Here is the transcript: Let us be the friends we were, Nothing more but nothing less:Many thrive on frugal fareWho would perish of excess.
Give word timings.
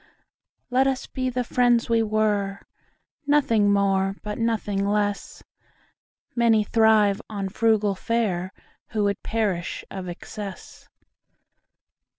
Let 0.71 0.87
us 0.87 1.05
be 1.05 1.29
the 1.29 1.43
friends 1.43 1.87
we 1.87 2.01
were, 2.01 2.61
Nothing 3.27 3.71
more 3.71 4.15
but 4.23 4.39
nothing 4.39 4.83
less:Many 4.83 6.63
thrive 6.63 7.21
on 7.29 7.49
frugal 7.49 7.93
fareWho 7.93 8.49
would 9.03 9.21
perish 9.21 9.85
of 9.91 10.09
excess. 10.09 10.89